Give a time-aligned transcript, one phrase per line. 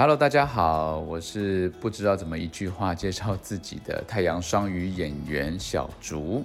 [0.00, 6.42] Hello，大家好，我是不知道怎么一句话介绍自己的太阳双鱼演员小竹。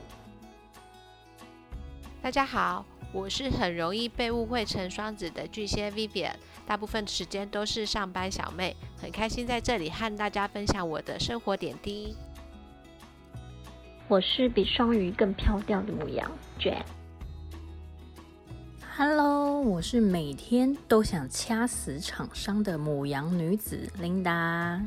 [2.22, 6.34] 大家好，我是很容易被误会成双子的巨蟹 Vivian，
[6.68, 12.14] 大部分时间都是上班小妹，很开心在这里和大家分享我的生活点滴。
[14.10, 16.30] 我是比双鱼更飘掉的模样
[16.60, 16.84] ，Jane。
[18.98, 24.82] Hello，我是每天都想掐死厂商的母羊女子 Linda。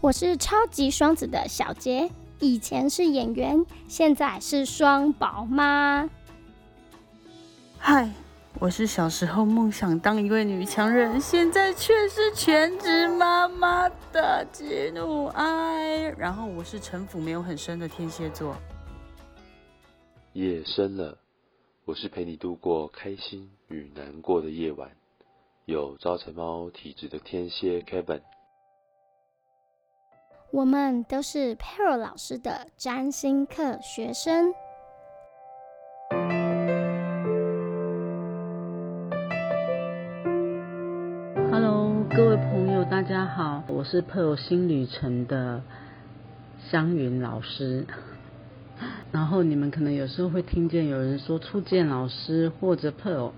[0.00, 2.10] 我是超级双子的小杰，
[2.40, 6.08] 以前是演员，现在是双宝妈。
[7.78, 8.10] 嗨，
[8.58, 16.08] 我是小时候梦想当一位女强人，现在却是全职妈妈的喜怒哀。
[16.18, 18.56] 然后我是城府没有很深的天蝎座。
[20.32, 21.16] 夜深了。
[21.84, 24.92] 我是陪你度过开心与难过的夜晚，
[25.64, 28.20] 有招财猫体质的天蝎 Kevin。
[30.52, 34.54] 我们都是 Pero 老师的占星课学生。
[41.50, 45.64] Hello，各位朋友，大家好，我是 Pero 新旅程的
[46.70, 47.88] 香云老师。
[49.12, 53.32] 然后你们可能有时候会听见有人说初见老师或者 Pearl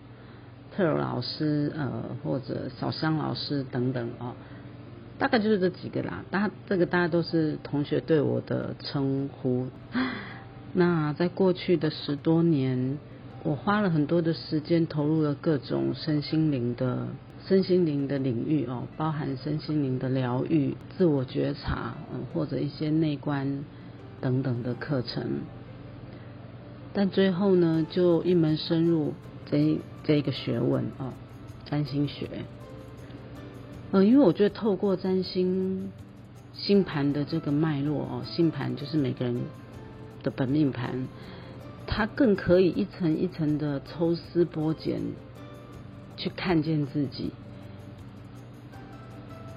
[0.77, 4.34] Pearl 老师呃或者小香老师等等哦，
[5.19, 6.25] 大概就是这几个啦。
[6.31, 9.66] 大这个大家都是同学对我的称呼。
[10.75, 12.98] 那在过去的十多年，
[13.42, 17.09] 我花了很多的时间投入了各种身心灵的
[17.48, 23.64] 身心灵的领域哦，包含身心灵的疗愈、自我觉察，嗯或者一些内观。
[24.20, 25.42] 等等的课程，
[26.95, 29.12] 但最后呢，就一门深入
[29.50, 31.12] 这这一个学问啊，
[31.67, 32.31] 占星学。
[33.91, 35.91] 嗯，因为我觉得透过占星
[36.55, 39.43] 星盘的这个脉络哦，星盘就是每个人
[40.22, 41.09] 的本命盘，
[41.87, 45.03] 它更可以一层一层的抽丝剥茧，
[46.16, 47.32] 去看见自己，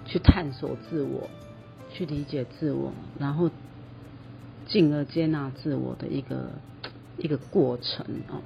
[0.06, 1.30] 去探索自我，
[1.94, 3.50] 去理解自我，然后。
[4.70, 6.50] 进而接纳自我的一个
[7.18, 8.42] 一个过程哦，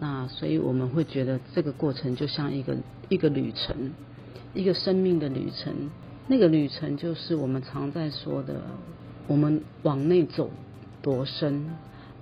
[0.00, 2.76] 那所以我们会觉得这个过程就像一个
[3.08, 3.92] 一个旅程，
[4.54, 5.90] 一个生命的旅程。
[6.28, 8.62] 那个旅程就是我们常在说的，
[9.26, 10.50] 我们往内走
[11.02, 11.70] 多深，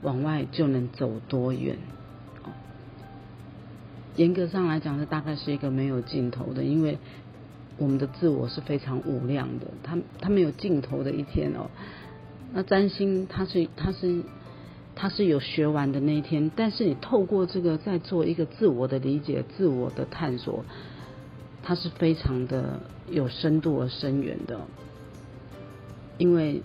[0.03, 1.77] 往外就能走多远。
[2.45, 2.49] 哦，
[4.17, 6.99] 严格上来讲，这大概是一个没有尽头的，因为
[7.77, 11.71] 我们的自我是非常无量的，它它没有尽头的一天哦。
[12.53, 14.23] 那占星，它是它是
[14.95, 20.65] 它是有学完的那一天，但是你透过这个在做一个自我的理解、自我的探索，
[21.63, 22.81] 它是非常的
[23.11, 24.61] 有深度而深远的，
[26.19, 26.61] 因为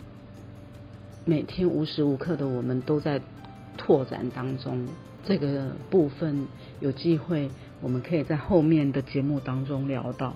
[1.24, 3.22] 每天无时无刻的我们都在
[3.78, 4.86] 拓展当中，
[5.25, 6.47] 这个部分
[6.81, 7.50] 有机会
[7.81, 10.36] 我们可以在后面的节目当中聊到。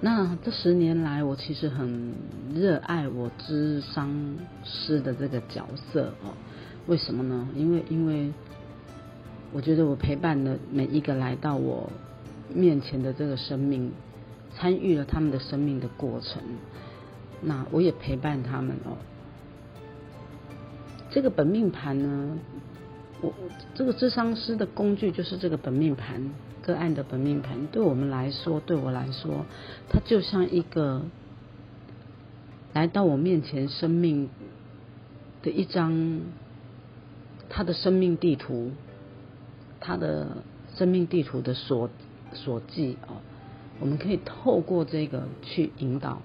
[0.00, 2.12] 那这十年来，我其实很
[2.54, 6.32] 热爱我智商师的这个角色哦。
[6.86, 7.48] 为什么呢？
[7.54, 8.32] 因为因为
[9.52, 11.90] 我觉得我陪伴了每一个来到我
[12.52, 13.92] 面前的这个生命，
[14.54, 16.42] 参与了他们的生命的过程。
[17.40, 18.96] 那我也陪伴他们哦。
[21.10, 22.38] 这个本命盘呢，
[23.20, 23.32] 我
[23.74, 26.30] 这个智商师的工具就是这个本命盘。
[26.62, 29.46] 个案的本命盘，对我们来说，对我来说，
[29.88, 31.02] 它就像一个
[32.72, 34.28] 来到我面前生命
[35.42, 36.22] 的一张
[37.48, 38.70] 他的生命地图，
[39.80, 40.38] 他的
[40.74, 41.90] 生命地图的所
[42.32, 43.22] 所记啊，
[43.80, 46.22] 我们可以透过这个去引导，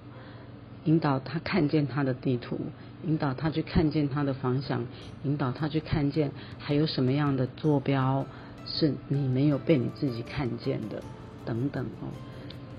[0.84, 2.58] 引导他看见他的地图，
[3.04, 4.86] 引导他去看见他的方向，
[5.24, 8.26] 引导他去看见还有什么样的坐标。
[8.64, 11.02] 是你没有被你自己看见的，
[11.44, 12.06] 等等哦，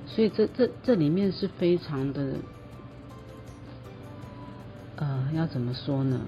[0.07, 2.35] 所以这这这里面是非常的，
[4.95, 6.21] 呃，要怎么说呢？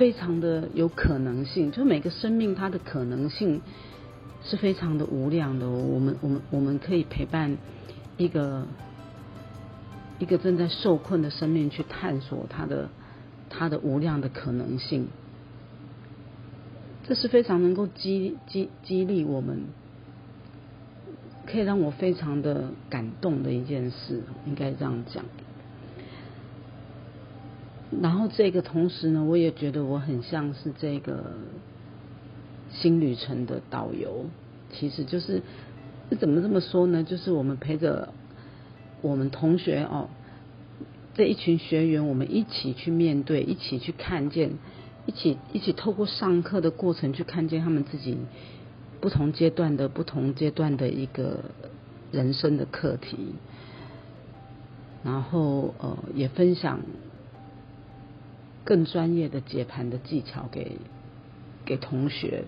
[0.00, 3.60] 非常的有可能性，就每个生命它的可能性
[4.42, 5.68] 是非常的无量的。
[5.68, 7.58] 我们我们我们可以陪伴
[8.16, 8.66] 一个
[10.18, 12.88] 一个正在受困的生命去探索它的
[13.50, 15.08] 它的无量的可能性。
[17.06, 19.64] 这是非常能够激激激励我们，
[21.46, 25.26] 可以让我非常的感动的一件事，应该这样讲。
[28.00, 31.32] 然后这个同时呢，我也觉得我很像是这个
[32.70, 34.26] 新旅程的导游，
[34.72, 35.42] 其实就是
[36.18, 37.02] 怎么这么说呢？
[37.02, 38.12] 就是我们陪着
[39.02, 40.08] 我们同学哦，
[41.14, 44.52] 这一群学员，我们一起去面对，一起去看见，
[45.06, 48.16] 一起一起透过上课的过程去看见他们自己
[49.00, 51.40] 不同阶段的不同阶段的一个
[52.12, 53.34] 人生的课题，
[55.02, 56.80] 然后呃，也分享
[58.70, 60.78] 更专业的解盘的技巧给
[61.64, 62.44] 给同学。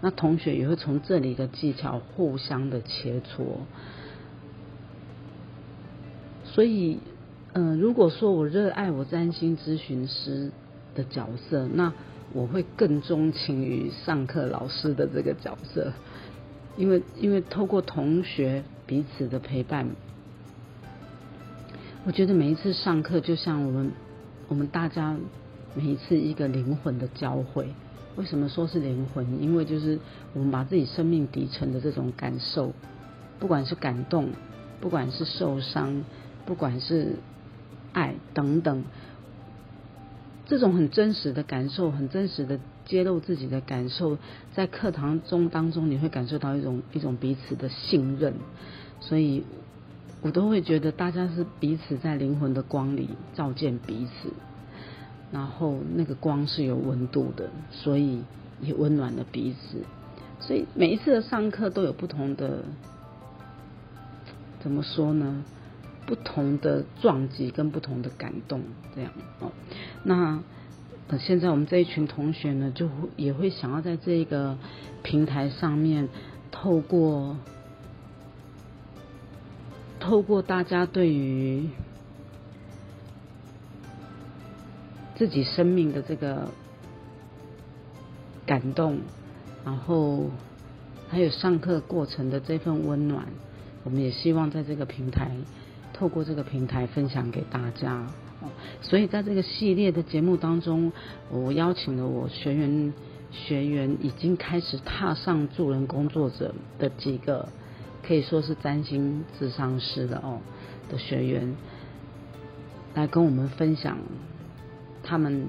[0.00, 3.44] 那同学也会从这里的技巧互相的切磋，
[6.44, 6.98] 所以，
[7.52, 10.50] 嗯，如果说我热爱我占星咨询师
[10.94, 11.92] 的角色，那
[12.32, 15.92] 我会更钟情于上课老师的这个角色，
[16.78, 19.88] 因为因为透过同学彼此的陪伴，
[22.06, 23.92] 我觉得每一次上课就像我们
[24.48, 25.14] 我们大家
[25.76, 27.68] 每一次一个灵魂的交汇。
[28.16, 29.42] 为什么说是灵魂？
[29.42, 29.98] 因为就是
[30.32, 32.72] 我们把自己生命底层的这种感受，
[33.38, 34.30] 不管是感动，
[34.80, 36.02] 不管是受伤，
[36.46, 37.16] 不管是
[37.92, 38.84] 爱等等，
[40.46, 44.16] 这种很真实的感受，很真实的揭露自己的感受，
[44.54, 48.32] 在课堂中当中，你会感受到一种一种彼此的信任，
[48.98, 49.44] 所以
[50.22, 54.30] 我都会觉得大家是彼此在灵魂的光里照见彼此。
[55.32, 58.22] 然后那个光是有温度的，所以
[58.60, 59.82] 也温暖了彼此。
[60.38, 62.62] 所以每一次的上课都有不同的，
[64.60, 65.44] 怎么说呢？
[66.06, 68.62] 不同的撞击跟不同的感动，
[68.94, 69.50] 这样哦。
[70.04, 70.40] 那
[71.18, 74.56] 现在我们这一群同学呢，就也会想要在这个
[75.02, 76.08] 平台上面，
[76.52, 77.36] 透过
[79.98, 81.68] 透过大家对于。
[85.16, 86.48] 自己生命的这个
[88.44, 88.98] 感动，
[89.64, 90.26] 然后
[91.08, 93.26] 还有上课过程的这份温暖，
[93.82, 95.30] 我们也希望在这个平台，
[95.92, 98.06] 透过这个平台分享给大家。
[98.82, 100.92] 所以在这个系列的节目当中，
[101.30, 102.92] 我邀请了我学员
[103.32, 107.48] 学员已经开始踏上助人工作者的几个，
[108.06, 110.40] 可以说是占星智商师的哦
[110.90, 111.56] 的学员，
[112.94, 113.96] 来跟我们分享。
[115.06, 115.46] 他们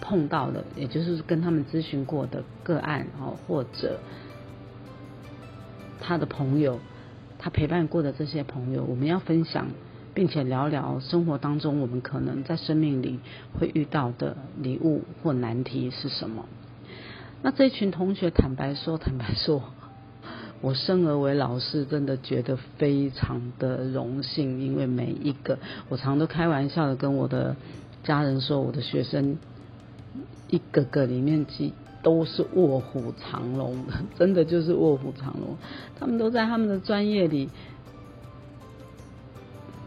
[0.00, 3.98] 碰到的，也就是跟他们咨询过的个案哦，或者
[6.00, 6.78] 他的朋友，
[7.38, 9.68] 他陪伴过的这些朋友，我们要分享，
[10.14, 13.20] 并且聊聊生活当中我们可能在生命里
[13.58, 16.46] 会遇到的礼物或难题是什么。
[17.42, 19.62] 那这群同学，坦白说，坦白说，
[20.62, 25.58] 我生而为老师，真的觉得非常的荣幸，因为每一个，
[25.88, 27.56] 我常都开玩笑的跟我的。
[28.06, 29.36] 家人说，我的学生
[30.48, 31.72] 一个个里面，几
[32.04, 33.76] 都是卧虎藏龙，
[34.16, 35.56] 真的就是卧虎藏龙。
[35.98, 37.50] 他们都在他们的专业里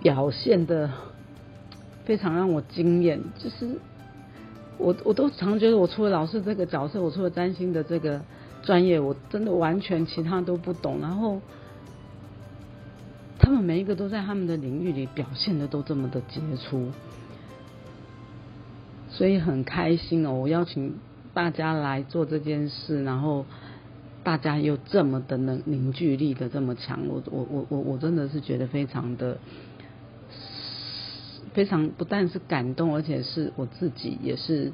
[0.02, 0.92] 表现的
[2.04, 3.22] 非常让我惊艳。
[3.38, 3.80] 就是
[4.78, 8.20] 我，我都常觉得，我除了老师这个角色，我除了占星的这个
[8.64, 11.00] 专业，我真的完全其他都不懂。
[11.00, 11.40] 然后
[13.40, 16.92] 他们每一个都在他们的领域里表现的都这么的杰出。
[19.20, 20.32] 所以很开心哦！
[20.32, 20.96] 我邀请
[21.34, 23.46] 大家来做这件事，然后
[24.24, 29.38] 大家又这么的能凝聚力的这么强，我我我我我真的是觉得非常的
[31.54, 34.72] 非常不但是感动，而且是我自己也是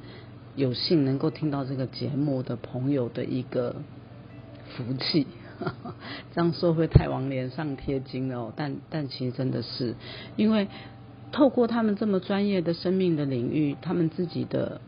[0.55, 3.77] 有幸能够听到这个节目的朋友的一个
[4.77, 5.25] 福气。
[6.35, 9.95] 这样说会太往脸上贴金了，但但其实真的是
[10.35, 10.67] 因为。
[11.35, 14.79] 透过他们这么专业的生命的领域，他们自己的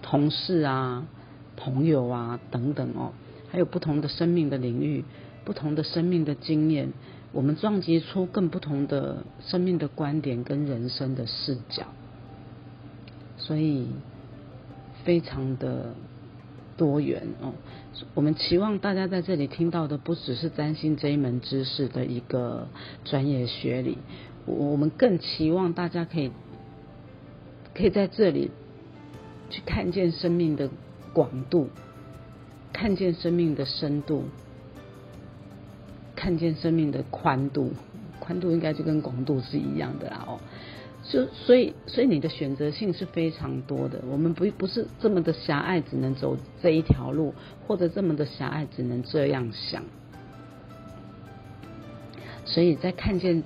[0.00, 1.08] 同事啊、
[1.56, 3.10] 朋友啊等等哦，
[3.50, 5.04] 还有不同的生命的领域、
[5.44, 6.92] 不同的生命的经验，
[7.32, 11.88] 我们撞击出更不同的生命的观点跟人生的视角，
[13.38, 13.88] 所以
[15.02, 15.94] 非常的
[16.76, 17.52] 多元哦。
[18.14, 22.68] 我们期望大家在这里听到的不只是占星这一门知识的一个
[23.04, 23.98] 专业学理，
[24.48, 26.32] 我们更期望大家可以
[27.74, 28.50] 可以在这里
[29.50, 30.70] 去看见生命的
[31.12, 31.68] 广度，
[32.72, 34.24] 看见生命的深度，
[36.16, 37.72] 看见生命的宽度，
[38.18, 40.38] 宽度应该就跟广度是一样的啦哦。
[41.10, 44.02] 就所以，所以你的选择性是非常多的。
[44.10, 47.32] 我们不不是这么的狭隘，只能走这一条路，
[47.66, 49.84] 或者这么的狭隘，只能这样想。
[52.44, 53.42] 所以在看见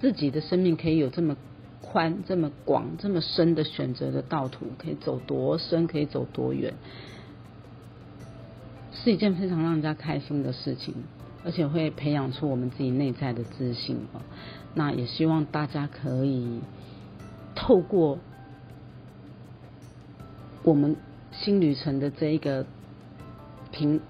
[0.00, 1.36] 自己的生命可以有这么
[1.80, 6.74] 宽、这么广、这么深的选择的道途，可以走多深，可以走多远。
[8.92, 10.94] 是一件非常让人家开心的事情，
[11.44, 14.20] 而且会培养出我们自己内在的自信哦。
[14.74, 16.60] 那也希望大家可以
[17.54, 18.18] 透过
[20.62, 20.96] 我们
[21.32, 22.64] 新旅程的这一个
[23.70, 24.00] 平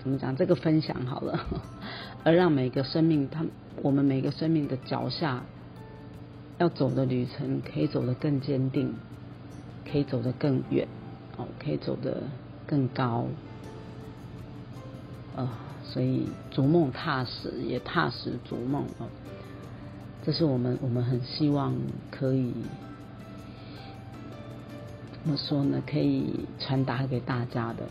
[0.00, 1.40] 怎么讲这个分享好了，
[2.24, 3.44] 而让每个生命，他
[3.82, 5.42] 我们每个生命的脚下
[6.58, 8.94] 要走的旅程，可以走得更坚定，
[9.90, 10.86] 可以走得更远，
[11.36, 12.22] 哦，可以走得
[12.66, 13.26] 更高，
[15.36, 15.48] 呃，
[15.84, 19.06] 所以逐梦踏实，也踏实逐梦哦。
[20.24, 21.74] 这是我们我们很希望
[22.10, 22.52] 可以
[25.12, 25.82] 怎么说呢？
[25.86, 27.84] 可以传达给大家的。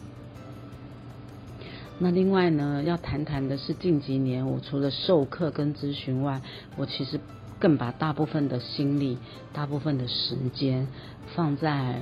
[2.00, 6.42] 那另外呢，要谈谈的是近几年，我除了授课跟咨询外，
[6.76, 7.20] 我其实
[7.60, 9.18] 更把大部分的心力、
[9.54, 10.88] 大部分的时间
[11.36, 12.02] 放在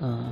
[0.00, 0.26] 呃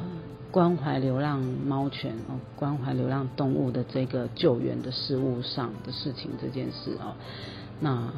[0.51, 7.15] 关怀流浪猫犬哦，关怀流浪动物的这个救援的事物上的事情这件事哦，
[7.81, 8.11] 那。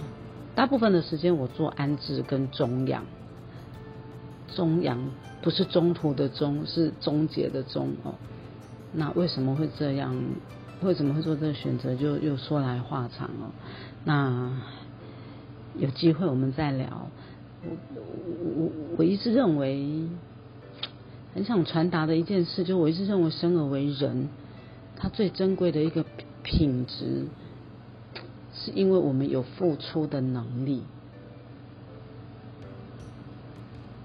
[0.56, 3.04] 大部分的时间我做安置跟中养，
[4.54, 5.10] 中养
[5.42, 8.14] 不是中途的中，是终结的终哦。
[8.94, 10.14] 那为什么会这样？
[10.82, 11.94] 为什么会做这个选择？
[11.94, 13.52] 就又说来话长哦。
[14.04, 14.50] 那
[15.76, 17.08] 有机会我们再聊。
[17.62, 17.70] 我
[18.04, 20.08] 我我我一直认为，
[21.34, 24.28] 很想传达的一件事，就我一直认为生而为人，
[24.96, 26.04] 他最珍贵的一个
[26.42, 27.26] 品质。
[28.56, 30.84] 是因为我们有付出的能力，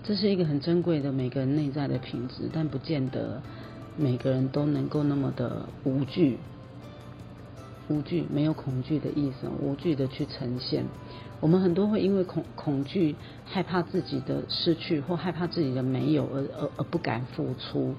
[0.03, 3.43] 这是一个很珍贵的每个人内在的品质，但不见得
[3.99, 6.37] 每个人都能够那么的无惧，
[7.89, 10.85] 无惧没有恐惧的意思，无惧的去呈现。
[11.41, 13.15] 我们很多会因为恐恐惧、
[13.45, 17.95] 害怕自己的失去或害怕自己的没有而而而不敢付出。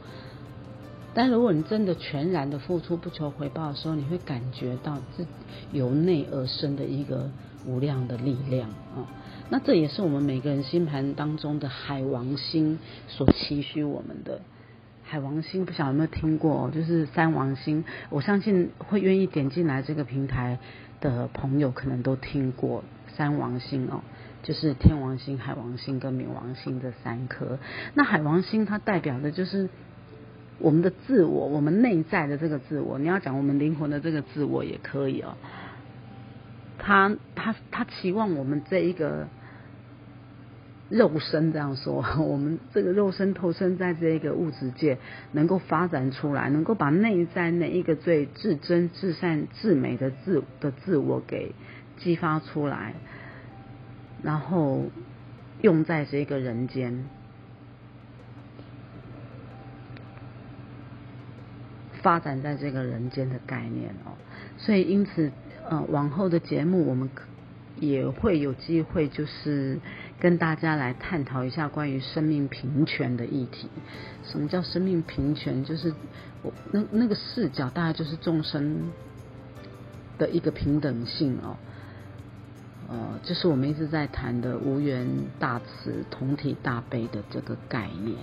[1.12, 5.26] 但如果你真的全然的付出不求回报的时候，你会感觉到自
[5.72, 7.30] 由内而生的一个
[7.66, 9.04] 无量的力量啊！
[9.50, 12.78] 那这也是我们每个人星盘当中的海王星
[13.08, 14.40] 所期许我们的。
[15.10, 16.70] 海王星不晓得有没有听过？
[16.70, 20.60] 就是三王星，我相信会愿意点进来这个平台
[21.00, 22.84] 的朋友，可能都听过
[23.16, 24.02] 三王星哦，
[24.44, 27.58] 就是天王星、海王星跟冥王星这三颗。
[27.94, 29.68] 那海王星它代表的就是。
[30.62, 35.34] 我们的自我，我们内在的这个自我，你要讲我们灵魂的这个自我也可以哦。
[36.78, 39.26] 他他他期望我们这一个
[40.90, 44.98] 肉身这样说， 我们这个肉身投身在这一个物质界，
[45.32, 51.54] 能够发展出来，能够把内在那一个最至真、至善、至美的自的自我给
[51.96, 52.94] 激发出来，
[54.22, 54.84] 然后
[55.62, 57.06] 用在这个人间。
[62.02, 64.16] 发展在这个人间的概念哦，
[64.56, 65.30] 所以因此，
[65.68, 67.10] 呃，往后的节目我们
[67.80, 69.80] 也会有机会，就是
[70.20, 73.68] 跟大家来探讨一下关于生命平权的议题。
[74.24, 75.64] 什么叫生命平权？
[75.64, 75.92] 就是
[76.42, 78.92] 我那那个视角，大概就是众生
[80.18, 81.56] 的一个平等性哦，
[82.88, 85.06] 呃，就是我们一直在谈的无缘
[85.38, 88.16] 大慈、同体大悲的这个概念。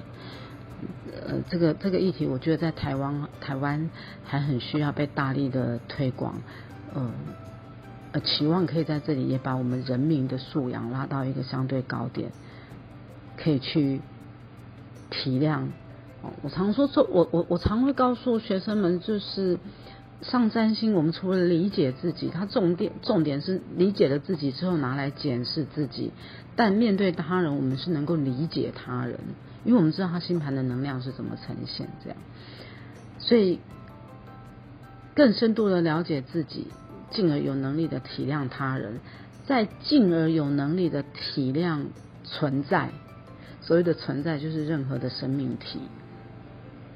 [1.28, 3.90] 呃，这个这个议题，我觉得在台湾台湾
[4.24, 6.40] 还很需要被大力的推广，
[6.94, 7.12] 呃
[8.12, 12.32] 呃，期望可以在这里也把我们人民的素养拉到一个相对高点，
[13.38, 14.02] 可以去
[15.10, 15.68] 体谅。
[16.42, 19.60] 我常说，说我我我常会告诉学生们，就是
[20.22, 26.12] 上占星，我们除了理解自己，它重点重点是理解了自己之后拿来检视自己，
[26.56, 29.20] 但面对他人，我们是能够理解他人。
[29.64, 32.18] 因为我们知道他星盘的能量是怎么呈现，这样，
[33.20, 33.60] 所以
[35.14, 36.68] 更深度的了解自己，
[37.10, 39.00] 进而有能力的体谅他人，
[39.46, 41.86] 再进而有能力的体谅
[42.24, 42.90] 存在。
[43.62, 45.80] 所谓的存在，就是任何的生命体。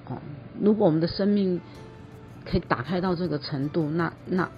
[0.07, 0.17] 哦，
[0.59, 1.59] 如果我们的生命
[2.45, 4.49] 可以打开到这个程度，那那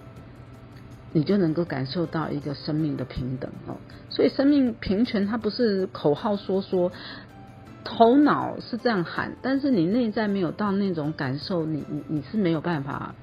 [1.12, 3.77] 你就能够感受到一个生命的平等哦。
[4.10, 6.91] 所以，生命平权它不是口号说说。
[7.86, 13.13] 头脑是这样喊，但是你内在没有到那种感受，你你你是没有办法，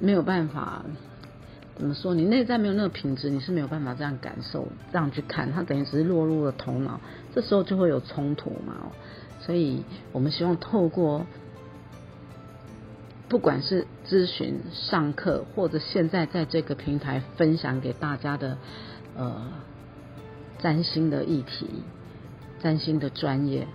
[0.00, 0.84] 没有办法
[1.76, 2.14] 怎么说？
[2.14, 5.52] 你内在没有那个品质，你是没有办法这样感受、这样去看。
[5.52, 7.00] 它等于只是落入了头脑，
[7.34, 8.92] 这时候就会有冲突嘛。
[9.40, 9.82] 所以
[10.12, 11.26] 我们希望透过，
[13.28, 18.58] 不管是咨询、上课，或者现在在这个平台分享给大家的
[19.16, 19.48] 呃
[20.58, 21.68] 占星的议题。
[22.62, 23.66] 占星的专业，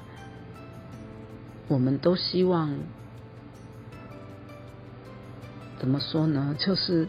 [1.68, 2.76] 我们都希望
[5.80, 6.56] 怎么说呢？
[6.60, 7.08] 就是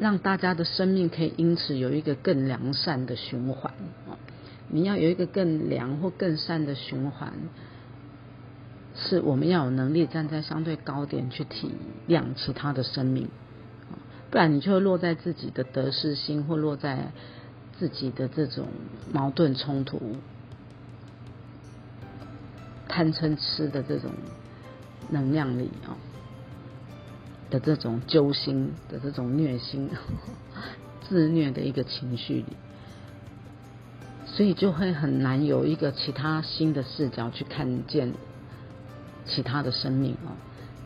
[0.00, 3.72] 让大家的生命可以因此有一个更良善的循环
[4.08, 4.16] 啊！
[4.68, 7.32] 你要有一个更良或更善的循环，
[8.94, 11.70] 是我们要有能力站在相对高点去体
[12.08, 13.28] 谅其他的生命，
[14.30, 17.12] 不然你就会落在自己的得失心，或落在
[17.78, 18.68] 自己的这种
[19.12, 20.16] 矛盾冲突、
[22.88, 24.10] 贪嗔痴的这种
[25.10, 25.96] 能量里啊。
[27.50, 29.88] 的这种揪心的这种虐心、
[31.08, 32.56] 自虐的一个情绪里，
[34.26, 38.12] 所以就会很难有一个其他新的视角去看见
[39.26, 40.36] 其他的生命哦。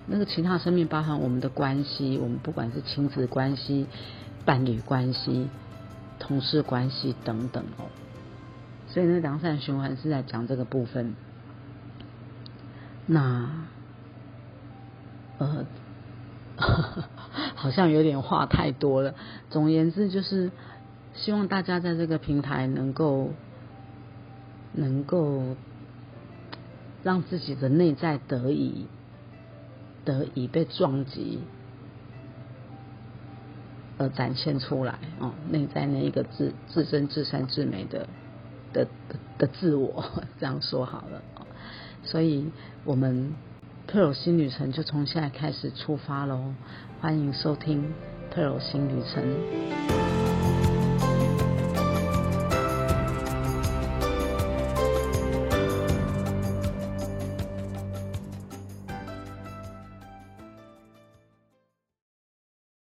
[0.07, 3.87] 那个其他生命包含我们的关系，我们不管是亲子关系、
[4.45, 5.49] 伴侣关系、
[6.21, 7.87] 同事关系等等哦。
[8.89, 11.15] 所以那良善循环是在讲这个部分。
[13.07, 13.49] 那，
[15.39, 15.67] 呃。
[17.55, 19.15] 好像有点话太多了。
[19.51, 20.51] 总而言之，就是
[21.15, 23.31] 希望大家在这个平台能够
[24.73, 25.57] 能够
[27.03, 28.87] 让自己的内在得以
[30.05, 31.41] 得以被撞击，
[33.99, 38.09] 而展现出来哦，内在那一个自自真、自善、自美的
[38.73, 38.87] 的
[39.39, 40.05] 的自我，
[40.41, 41.23] 这样说好了。
[42.05, 42.51] 所以，
[42.85, 43.33] 我们。
[43.93, 46.55] 特有新旅程就从现在开始出发喽！
[47.03, 47.93] 欢迎收听
[48.31, 50.22] 特有新旅程。